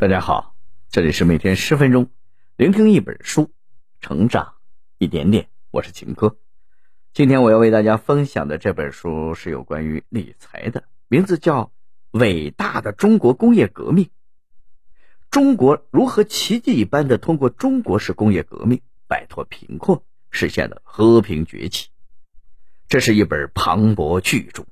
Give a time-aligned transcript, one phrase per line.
[0.00, 0.54] 大家好，
[0.90, 2.08] 这里是每天十分钟，
[2.54, 3.50] 聆听一本书，
[4.00, 4.54] 成长
[4.96, 5.48] 一点点。
[5.72, 6.38] 我是秦科。
[7.12, 11.64] 今天我要为大家分享的这本书是有关于理财的，名字叫
[12.12, 14.04] 《伟大的中国工业革命》。
[15.32, 21.88] 中国如何奇迹一般的通过中国式工业革命摆脱贫困，实现了和平崛起？
[22.88, 24.64] 这是一本磅礴巨著。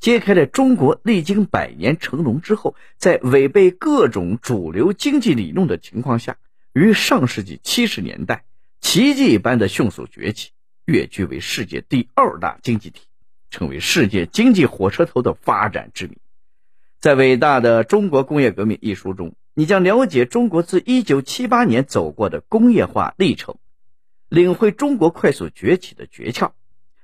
[0.00, 6.38] 揭开了中国历经百年成龙之后，在违背各种主流经济理论的情况下，
[6.72, 8.44] 于上世纪七十年代
[8.80, 10.52] 奇迹般的迅速崛起，
[10.86, 13.02] 跃居为世界第二大经济体，
[13.50, 16.16] 成为世界经济火车头的发展之谜。
[16.98, 23.56] 在《伟大的中国工业革命》一书中，你将了解中国自一九七八年走过的工业化历程，
[24.30, 26.52] 领会中国快速崛起的诀窍。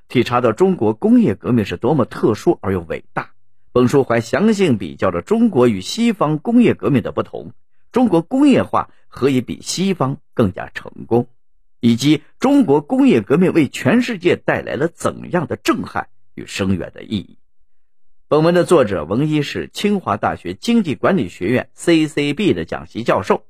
[0.08, 3.30] 体察到中国工业革命是多么特殊而又伟大。
[3.72, 7.52] 本书还详细比较了中国与西方工业革命的不同，
[7.92, 11.28] 中国工业化何以比西方更加成功，
[11.80, 17.38] 以及中国工业革命为全世界带来了怎样的震撼与深远的意义。
[18.28, 23.44] 本文的作者文一是清华大学经济管理学院 CCB 的讲席教授、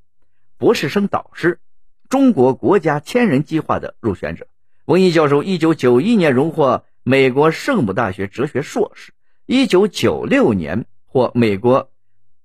[0.58, 1.60] 博士生导师，
[2.08, 4.48] 中国国家千人计划的入选者。
[4.86, 9.12] 文一教授一九九一年荣获美国圣母大学哲学硕士，
[9.44, 11.90] 一九九六年获美国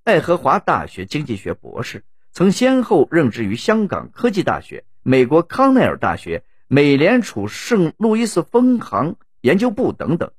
[0.04, 10.32] 爱荷华大学经济学博士，曾先后任职于香港科技大学、美国康奈尔大学、美联储圣路易斯分行研究部等等，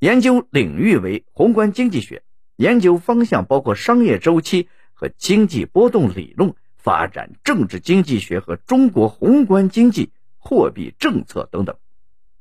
[0.00, 2.24] 研究领域为宏观经济学，
[2.56, 10.10] 研究方向包括商业周期和经济波动理论，发展政治经济学和中国宏观经济。
[10.44, 11.78] 货币政策等等，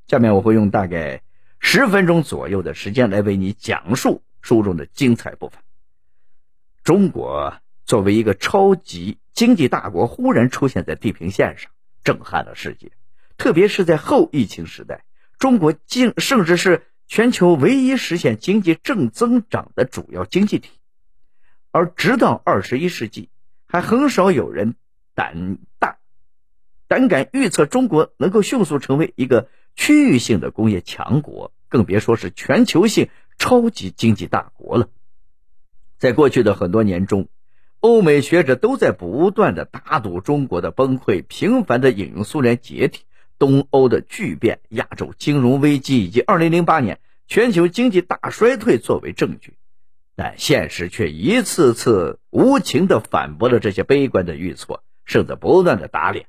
[0.08, 1.24] 下面我会用大概
[1.58, 5.62] 十分钟左右的时间来为你讲述书中的精彩部分。
[6.84, 11.72] 中国作为一个超级经济大国，忽然出现在地平线上，
[12.04, 12.92] 震撼了世界。
[13.38, 15.06] 特别是在后疫情时代，
[15.40, 20.72] 中国竟甚至是全球唯一实现经济正增长的主要经济体。
[21.72, 23.30] 而直到二十一世纪，
[23.66, 24.76] 还很少有人
[25.16, 26.00] 胆大。
[26.94, 33.10] 胆敢预测中国能够迅速成为一个区域性的工业强国，更别说是全球性
[33.40, 34.90] 超级经济大国了。
[35.98, 37.30] 在过去的很多年中，
[37.80, 43.06] 欧美学者都在不断的打赌中国的崩溃，频繁的引用苏联解体、
[43.40, 49.56] 东欧的巨变、亚洲金融危机以及2008年全球经济大衰退作为证据，
[50.16, 56.28] 但现实却一次次无情的反驳了这些悲观的预测，甚至不断的打脸。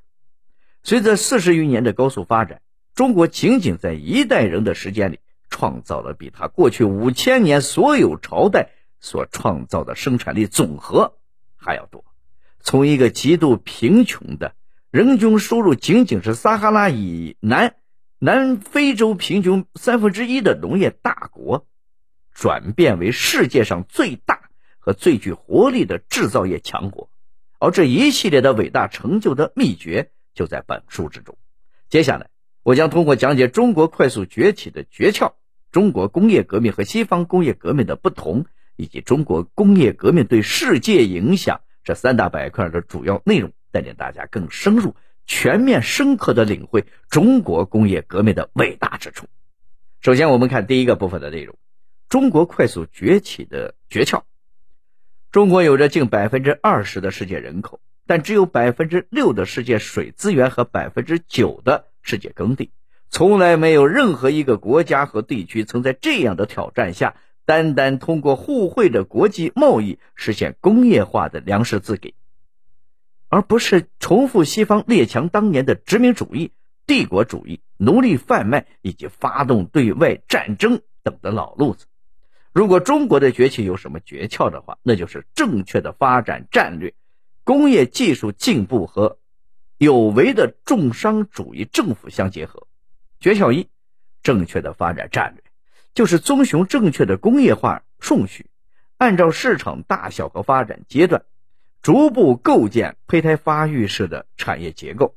[0.85, 2.61] 随着四十余年的高速发展，
[2.93, 5.19] 中国仅仅在一代人的时间里，
[5.49, 8.69] 创造了比他过去五千年所有朝代
[8.99, 11.15] 所创造的生产力总和
[11.55, 12.05] 还要多。
[12.59, 14.53] 从一个极度贫穷的
[14.91, 17.77] 人均收入仅仅是撒哈拉以南
[18.19, 21.65] 南非洲平均三分之一的农业大国，
[22.31, 27.09] 转变为世界上最大和最具活力的制造业强国，
[27.57, 30.11] 而这一系列的伟大成就的秘诀。
[30.35, 31.35] 就在本书之中。
[31.89, 32.29] 接下来，
[32.61, 35.33] 我将通过讲解中国快速崛起的诀窍、
[35.71, 49.27] 中国工业革命和西方工业革命的不同，以及中国工业革命对世界影响这三大板块的主要内容，带领大家更深入、全面、深刻的领会中国工业革命的伟大之处。
[50.01, 51.55] 首先，我们看第一个部分的内容：
[52.09, 54.23] 中国快速崛起的诀窍。
[55.31, 57.79] 中国有着近百分之二十的世界人口。
[58.07, 62.71] 但只有百分之六的世界水资源和百分之九的世界耕地，
[63.09, 72.13] 从来没有任何一个国家和地区曾在这样的挑战下，单单通过互惠的国际贸易实现工业化的粮食自给，
[73.29, 76.51] 而不是重复西方列强当年的殖民主义、
[76.85, 81.87] 帝国主义、奴隶贩卖以及发动对外战争等的老路子。
[82.53, 86.93] 如果中国的崛起有什么诀窍的话，那就是正确的发展战略。
[87.45, 89.19] 工业技术进步和
[89.77, 92.65] 有为的重商主义政府相结合。
[93.19, 93.69] 诀窍一：
[94.23, 95.43] 正确的发展战略，
[95.93, 98.47] 就是遵循正确的工业化顺序，
[98.97, 101.23] 按照市场大小和发展阶段，
[101.83, 105.15] 逐步构建胚胎发育式的产业结构。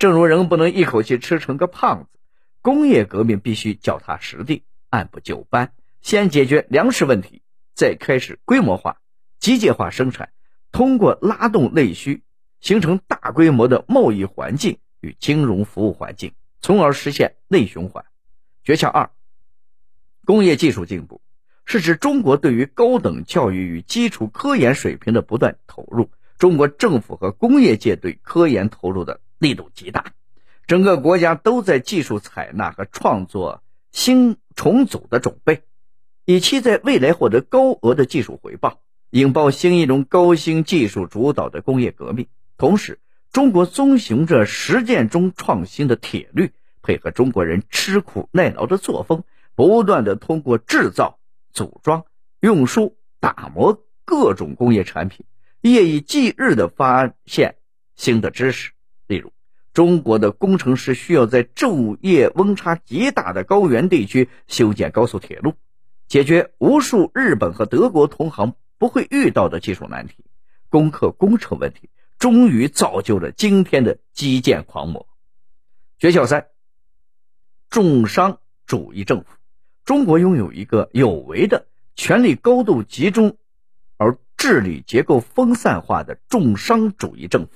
[0.00, 2.18] 正如人不能一口气吃成个胖子，
[2.60, 7.40] 工业革命必须脚踏实地，按部就班，先解决粮食问题，
[7.76, 9.00] 再开始规模化、
[9.38, 10.30] 机械化生产。
[10.72, 12.22] 通过拉动内需，
[12.60, 18.04] 形成大规模的贸易环境与金融服务环境，从而实现内循环。
[18.64, 19.10] 诀窍二：
[20.24, 21.20] 工业技术进步
[21.64, 26.10] 是指中国对于高等教育与基础科研水平的不断投入。
[26.38, 30.12] 中国政府和工业界对科研投入的力度极大，
[30.68, 35.62] 整个国家都在技术采纳和创作新重组的准备，
[36.24, 42.26] 以期在未来获得高额的技术回报，引爆新一轮高新技术主导的工业革命。
[42.56, 43.00] 同时，
[43.32, 46.52] 中国遵循着实践中创新的铁律，
[46.82, 49.24] 配合中国人吃苦耐劳的作风，
[49.54, 51.18] 不断的通过制造。
[51.50, 52.04] 组装、
[52.40, 55.24] 运输、打磨各种工业产品，
[55.62, 57.56] 夜以继日的发现
[57.96, 58.72] 新的知识。
[59.08, 59.32] 例如，
[59.72, 65.54] 中国的工程师需要在昼夜温差极大的高原地区修建高速铁路，
[66.06, 70.24] 解决无数日本和德国同行不会遇到的技术难题，
[70.68, 75.08] 攻克工程问题，终于造就了今天的基建狂魔。
[75.98, 76.46] 诀窍三：
[77.68, 79.26] 重商主义政府。
[79.84, 81.66] 中国拥有一个有为的、
[81.96, 83.36] 权力高度集中
[83.96, 87.50] 而治理结构分散化的重商主义政府。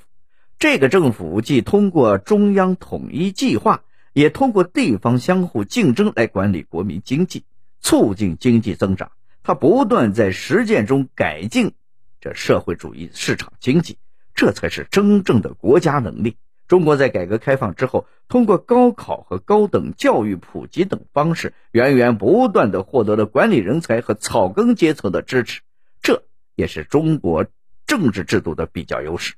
[0.59, 7.45] 这个政府既通过中央统一计划，也通过地方相互竞争来管理国民经济，
[7.81, 9.13] 促进经济增长。
[9.43, 11.75] 他不断在实践中改进
[12.21, 13.99] 这社会主义市场经济，
[14.35, 16.37] 这才是真正的国家能力。
[16.69, 25.61] 中国在改革开放之后，通过高考和高等教育普及等方式，源源不断的获得了管理人才和草根阶层的支持，
[26.01, 26.23] 这
[26.55, 27.45] 也是中国
[27.87, 29.35] 政治制度的比较优势。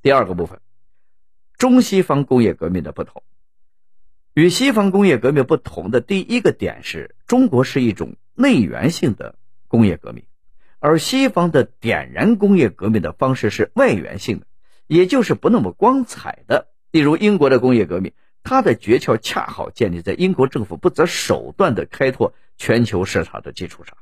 [0.00, 0.60] 第二个部分，
[1.58, 3.22] 中西方工业革命的不同，
[4.32, 9.34] 与西方工业革命不同的第一个点是，中国是一种内源性的
[9.70, 10.24] 工业革命，
[10.80, 14.46] 而西方的点燃工业革命的方式是外源性的。
[14.88, 18.12] 也就是不那么光彩的，例如英国的工业革命，
[18.42, 23.96] 它的诀窍恰好建立在英国政府不择手段的开拓全球市场的基础上。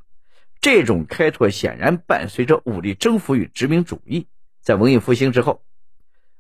[0.62, 4.26] 这种开拓显然伴随着武力征服与殖民主义。
[4.62, 5.62] 在文艺复兴之后，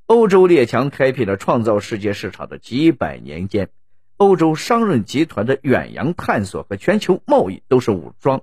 [0.06, 3.68] 欧洲列强开辟了创造世界市场的几百年间，
[4.16, 8.40] 欧洲商人集团的远洋探索和全球贸易都是武装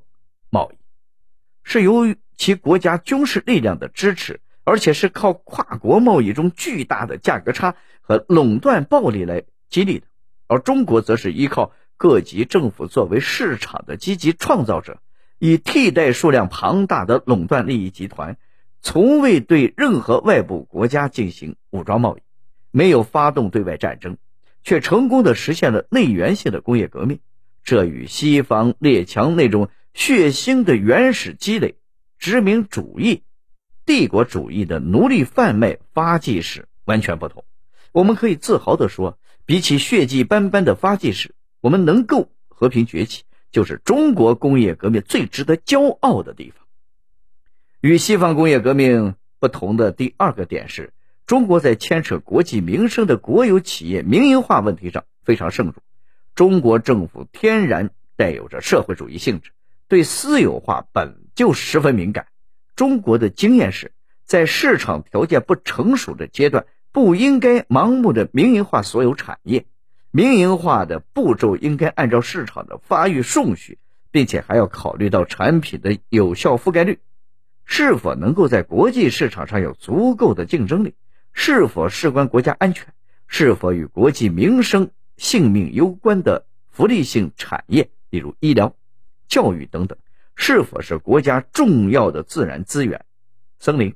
[0.56, 0.76] 贸易，
[1.64, 4.40] 是由于其国家军事力量的支持。
[4.68, 10.08] 而且是靠跨国贸易中巨大的价格差和垄断暴利来激励的，
[10.48, 14.98] 而中国则是依靠各级政府作为市场的积极创造者，
[15.38, 18.38] 以替代数量庞大的垄断利益集团，
[18.82, 22.22] 从未对任何外部国家进行武装贸易，
[22.72, 24.18] 没有发动对外战争，
[24.64, 27.20] 却成功的实现了内源性的工业革命。
[27.64, 31.76] 这与西方列强那种血腥的原始积累、
[32.20, 33.24] 殖民主义。
[33.86, 37.46] 帝国主义的奴隶贩卖发迹史完全不同。
[37.94, 46.68] 我们可以自豪地说，比起血迹斑斑的发迹史，我们能够和平崛起，就是中国工业革命最值得骄傲的地方。
[47.80, 50.92] 与西方工业革命不同的第二个点是，
[51.26, 55.82] 中国在牵扯国计民生的国有企业民营化问题上非常慎重。
[56.34, 59.52] 中国政府天然带有着社会主义性质，
[59.88, 62.28] 对私有化本就十分敏感。
[62.76, 63.92] 中国的经验是，
[64.26, 69.66] 在市场条件不成熟的阶段，不应该盲目的民营化所有产业。
[70.12, 73.78] 民营化的步骤应该按照市场的发育顺序，
[74.12, 77.00] 并且还要考虑到产品的有效覆盖率，
[77.66, 80.96] 是否能够在国际市场上有足够的竞争力，
[81.34, 82.94] 是否事关国家安全，
[83.28, 88.74] 是否与国际民生、性命攸关的福利性产业，例如医疗、
[89.28, 89.98] 教育等等。
[90.36, 93.06] 是否是国家重要的自然资源，
[93.58, 93.96] 森林、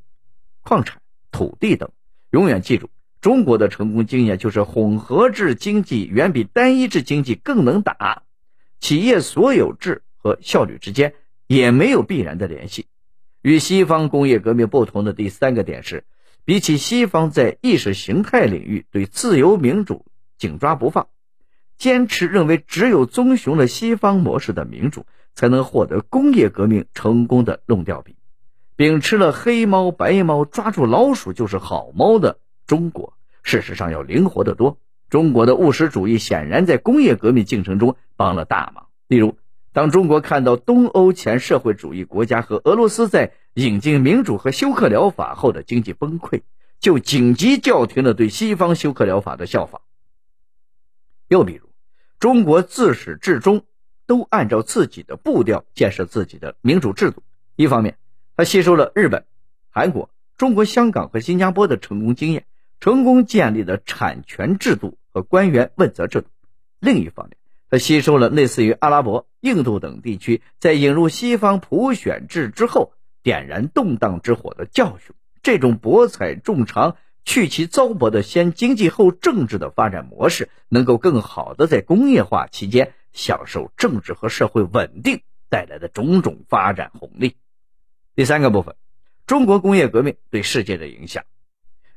[0.62, 1.92] 矿产、土地等？
[2.32, 8.24] 永远记住，中国的成功经验就是混合制经济远比单一制经济更能打。
[8.80, 11.14] 企业所有制和效率之间
[11.46, 12.86] 也没有必然的联系。
[13.42, 16.06] 与西方工业革命不同的第三个点是，
[16.46, 20.06] 比起西方在意识形态领域对自由民主
[20.38, 21.10] 紧抓不放，
[21.78, 25.06] 坚持认为只有遵循了西方模式的民主。
[25.40, 28.18] 才能获得工业革命成功的论调比，
[28.76, 34.80] 秉持了黑猫白猫抓住老鼠就是好猫的中国，事实上要灵活得多。
[35.10, 38.88] 中国的务实主义显然在工业革命进程中帮了大忙。
[39.08, 39.38] 例如，
[39.72, 46.42] 当中国看到东欧前社会主义国家和俄罗斯在引进民主和休克疗法后的经济崩溃，
[46.82, 49.80] 就紧急叫停了对西方休克疗法的效仿。
[51.30, 51.70] 又比如，
[52.20, 53.64] 中国自始至终。
[54.10, 57.22] 都按照自己的步调建设自己的民主制度。
[57.56, 58.00] 一方面，
[58.36, 59.26] 他吸收了日本、
[59.70, 62.48] 韩国、中国香港和新加坡的成功经验，
[62.80, 66.28] 成功建立了产权制度和官员问责制度；
[66.80, 67.38] 另一方面，
[67.70, 75.16] 他吸收了类似于阿拉伯、印度等地区在引入西方普选制之后点燃动荡之火的教训。
[75.44, 87.36] 这种博采众长、去其糟粕的先经济后政治的发展模式，能够更好的在工业化期间享受政治和社会稳定带来的种种发展红利。
[88.16, 88.76] 第三个部分，
[89.26, 91.24] 中国工业革命对世界的影响。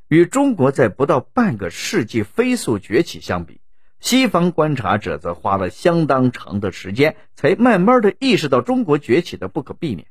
[0.09, 3.61] 与中国在不到半个世纪飞速崛起相比，
[3.99, 10.07] 西方观察者则花了相当长的时间，才慢慢的意识到中国崛起的不可避免。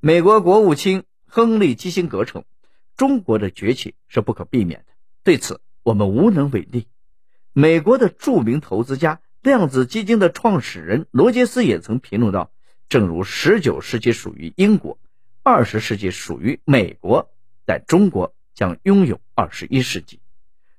[0.00, 2.44] 美国国务卿亨利基辛格称，
[2.96, 4.92] 中国的崛起是不可避免的，
[5.24, 6.86] 对此我们无能为力。
[7.54, 12.50] 美国的著名投资家、量子基金的创始人罗杰斯也曾评论道
[12.90, 14.98] ：“正如19世纪属于英国
[15.44, 17.30] ，20世纪属于美国，
[17.64, 20.18] 但中国。”将拥有二十一世纪，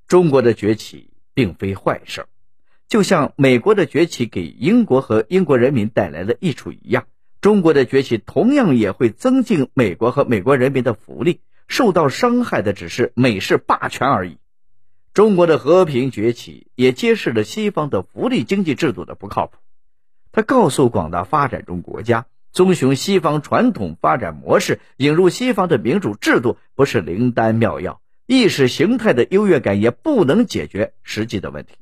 [0.07, 2.25] 中国的崛起并非坏事，
[2.88, 7.05] 就像美国的崛起给英国和英国人民带来的益处一样，
[7.39, 11.39] 中国的崛起同样也会增进美国和美国人民的福利。
[11.67, 14.39] 受到伤害的只是美式霸权而已。
[15.17, 19.57] 中国的和平崛起也揭示了西方的福利经济制度的不靠谱。
[20.31, 22.27] 它告诉广大发展中国家。
[22.51, 28.00] 遵循西方传统发展模式，引入西方的民主制度，不是灵丹妙药。
[28.27, 31.74] 意识形态的优越感也不能解决实际的问题。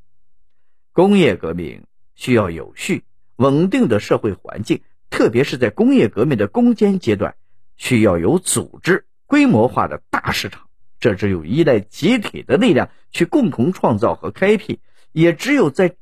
[0.94, 1.84] 工业革命
[2.16, 3.04] 需要有序、
[3.36, 7.36] 稳定的社会环境，特别是在工业革命的攻坚阶段，
[7.76, 10.65] 需要有组织、规模化的大市场。
[11.06, 14.80] 这只有依赖集体的力量去共同创造和开辟，
[15.12, 15.96] 也只有在。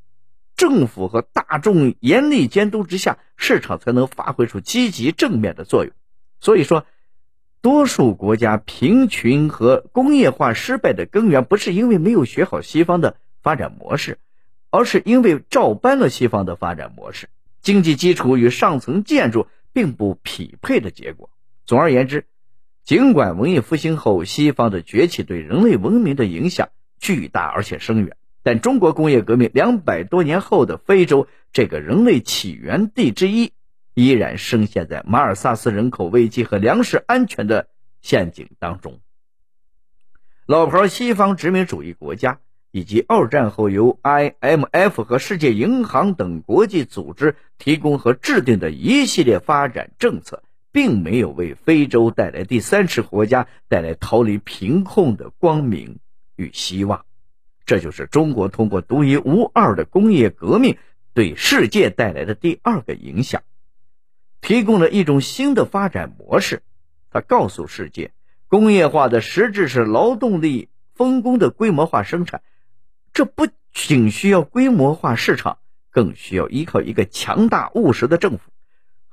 [0.56, 5.92] 政府和大众严厉监督之下，市场才能发挥出积极正面的作用。
[6.40, 6.86] 所以说，
[7.60, 14.20] 多数国家贫穷和工业化失败的根源，不是因为没有学好西方的发展模式，
[14.70, 17.30] 而是因为照搬了西方的发展模式，
[17.60, 21.32] 经济基础与上层建筑并不匹配的结果。
[21.66, 22.28] 总而言之，
[22.84, 28.18] 尽管文艺复兴后西方的崛起对人类文明的影响巨大而且深远。
[28.42, 33.54] 但中国工业革命两百多年后的非洲这个人类起源地之一，
[33.94, 37.68] 依然深陷在马尔萨斯人口危机和粮食安全的
[38.02, 39.00] 陷阱当中。
[40.46, 42.40] 老牌西方殖民主义国家
[42.72, 56.00] 以及二战后由 IMF 和世界银行等国际组织提供和制定的一系列发展政策，并没有为非洲带来第三次国家带来逃离贫困的光明
[56.36, 57.06] 与希望。
[57.66, 60.78] 这就是中国通过独一无二的工业革命
[61.14, 63.44] 对世界带来的第二个影响，
[64.42, 66.64] 提供了一种新的发展模式。
[67.12, 68.12] 它告诉世界，
[68.48, 72.42] 工业化的实质是劳动力分工的规模化生产。
[73.14, 75.60] 这不仅需要规模化市场，
[75.92, 78.52] 更需要依靠一个强大务实的政府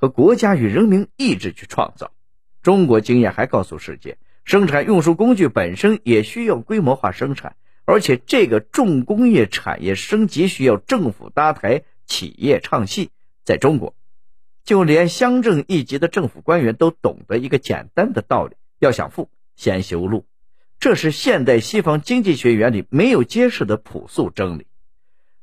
[0.00, 2.10] 和国家与人民意志去创造。
[2.62, 7.54] 中国经验还告诉世界，生产运输工具本身也需要规模化生产。
[7.84, 13.10] 而且，这个重工业产业升级需要政府搭台、企业唱戏。
[13.44, 13.94] 在中国，
[14.64, 20.24] 就连乡镇一级的政府官员都懂得一个简单的道理：要想富，先修路。
[20.78, 24.66] 这是现代西方经济学原理没有揭示的朴素真理。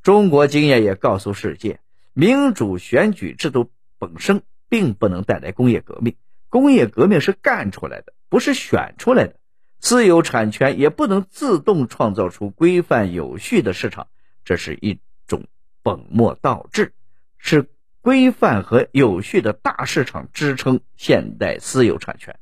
[0.02, 1.80] 中国经验也告诉世界，
[2.14, 6.16] 民主选举制度本身并不能带来工业革命，
[6.50, 9.36] 工业革命是干出来的，不是选出来的。
[9.80, 14.08] 私有产权也不能自动创造出规范有序的市场，
[14.44, 15.46] 这是一种
[15.84, 16.94] 本末倒置，
[17.38, 17.70] 是
[18.02, 22.40] 规范和有序的大市场支撑现代私有产权。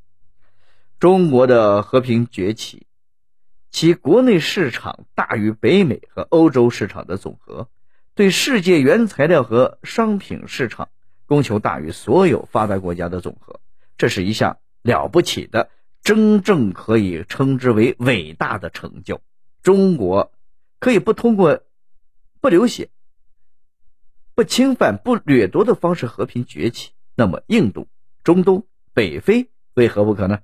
[0.97, 2.87] 中国的和平崛起，
[3.69, 7.67] 其国内市场大于北美和欧洲市场的总和，
[8.15, 10.87] 对世界原材料和商品市场
[11.25, 13.59] 供求大于所有发达国家的总和，
[13.97, 15.69] 这是一项了不起的。
[16.01, 19.21] 真正可以称之为伟大的成就。
[19.63, 20.31] 中国
[20.77, 21.63] 可以不通过
[22.39, 22.91] 不流血、
[24.35, 27.87] 不侵犯、不掠夺的方式和平崛起，那么印度、
[28.23, 30.41] 中东、北非为何不可呢？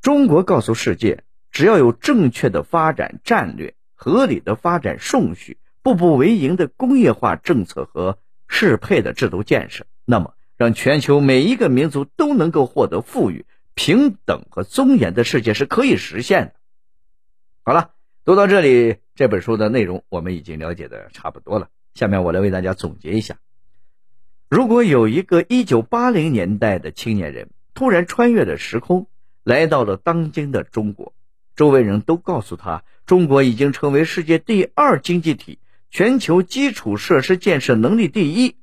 [0.00, 10.34] 中国告诉世界，只要有正确的发展战略、合理的发展顺序、步步为营的工业化政策和适配的制度建设，那么。
[10.56, 16.54] 让全球每一个民族都能够获得富裕、平等和尊严的世界是可以实现的。
[17.62, 17.92] 好了，
[18.24, 21.68] 读到这里，这本书的内容我们已经了解的差不多了。
[21.94, 23.38] 下面我来为大家总结一下：
[24.50, 29.06] 如果有一个1980年代的青年人突然穿越了时空，
[29.44, 31.14] 来到了当今的中国，
[31.54, 38.56] 周围人都告诉他，中国已经成为世界第二经济体，全球基础设施建设能力第一，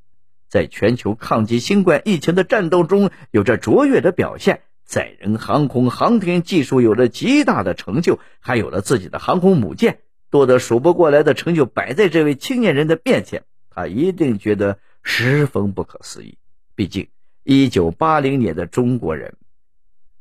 [0.48, 16.38] 在全球抗击新冠疫情的战斗中有着卓越的表现，载人航空航天技术有着极大的成就，还有了自己的航空母舰，多得数不过来的成就摆在这位青年人的面前，他一定觉得十分不可思议。
[16.76, 17.08] 毕竟，
[17.44, 19.36] 一九八零年的中国人。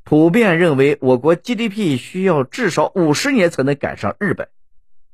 [0.04, 4.48] 普遍认为，我国 GDP 需要至少五十年才能赶上日本，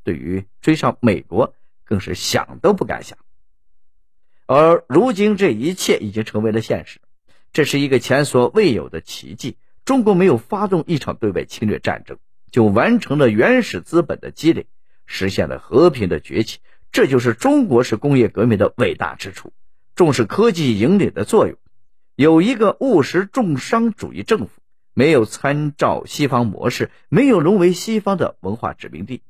[0.03, 1.55] 对于追上美国，
[1.91, 3.19] 更是想都不敢想。
[4.47, 7.01] 而如今，这一切已经成为了现实，
[7.53, 9.57] 这是一个前所未有的奇迹。
[9.85, 12.19] 中国没有发动一场对外侵略战争，
[12.53, 14.67] 就完成了原始资本的积累，
[15.05, 16.61] 实现了和平的崛起。
[16.93, 19.53] 这就是中国式工业革命的伟大之处，
[19.97, 21.57] 重视科技引领的作用，
[22.15, 24.51] 有一个务实重商主义政府。
[24.93, 29.23] 没有参照西方模式，没有沦为西方的文化殖民地，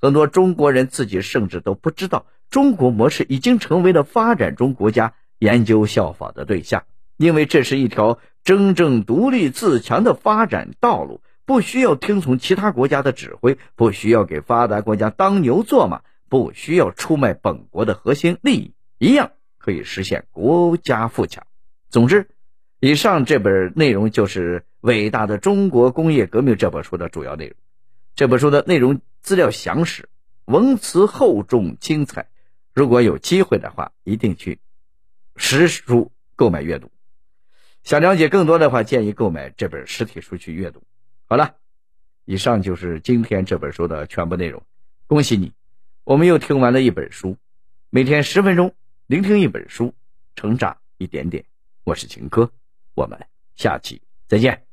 [0.00, 6.84] 很多中国人自己甚至都不知道，中国模式已经成为了发展中国家研究效仿的对象。
[7.16, 21.44] 因为这是一条真正独立自强的发展道路，不需要听从其他国家的指挥，不需要给发达国家当牛做马，不需要出卖本国的核心利益，一样可以实现国家富强。
[21.90, 22.28] 总之。
[22.80, 27.56] 以上这本内容就是《伟大的中国工业革命》这本书的主要内容。
[28.14, 30.08] 这本书的内容资料详实，
[30.44, 32.28] 文辞厚重精彩。
[32.74, 34.60] 如果有机会的话，一定去
[35.36, 36.90] 实书购买阅读。
[37.82, 40.82] 想了解更多的话，建议购买这本实体书去阅读。
[41.24, 41.56] 好了，
[42.24, 44.62] 以上就是今天这本书的全部内容。
[45.06, 45.52] 恭喜你，
[46.04, 47.36] 我们又听完了一本书。
[47.90, 48.74] 每天十分钟，
[49.06, 49.94] 聆听一本书，
[50.36, 51.44] 成长一点点。
[51.84, 52.52] 我是秦科。
[52.94, 54.67] 我们下期再见。